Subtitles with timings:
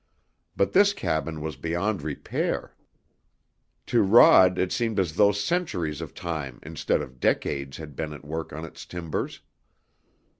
[0.55, 2.75] But this cabin was beyond repair.
[3.85, 8.25] To Rod it seemed as though centuries of time instead of decades had been at
[8.25, 9.41] work on its timbers.